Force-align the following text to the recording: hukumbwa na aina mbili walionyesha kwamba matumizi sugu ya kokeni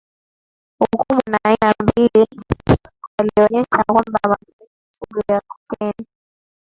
hukumbwa 0.79 1.21
na 1.31 1.37
aina 1.43 1.73
mbili 1.83 2.27
walionyesha 3.19 3.83
kwamba 3.87 4.19
matumizi 4.29 4.71
sugu 4.97 5.21
ya 5.31 5.41
kokeni 5.47 6.07